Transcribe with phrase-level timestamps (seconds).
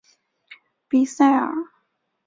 [0.89, 1.53] 比塞尔。